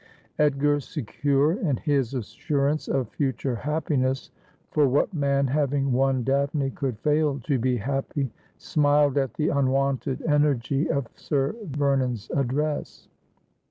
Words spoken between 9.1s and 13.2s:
at the unwonted energy of Sir Vernon's address.